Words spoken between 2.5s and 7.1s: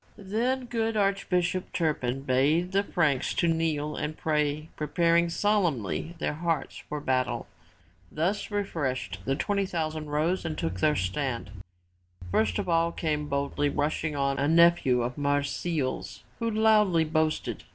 the Franks to kneel and pray preparing solemnly their hearts for